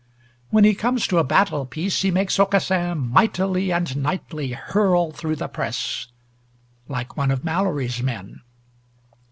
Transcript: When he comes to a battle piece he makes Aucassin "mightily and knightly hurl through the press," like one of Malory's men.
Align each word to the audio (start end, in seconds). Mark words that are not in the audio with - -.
When 0.49 0.63
he 0.63 0.73
comes 0.73 1.05
to 1.05 1.19
a 1.19 1.23
battle 1.23 1.63
piece 1.67 2.01
he 2.01 2.09
makes 2.09 2.39
Aucassin 2.39 2.97
"mightily 3.09 3.71
and 3.71 3.95
knightly 3.97 4.49
hurl 4.53 5.11
through 5.11 5.35
the 5.35 5.47
press," 5.47 6.07
like 6.87 7.15
one 7.17 7.29
of 7.29 7.45
Malory's 7.45 8.01
men. 8.01 8.41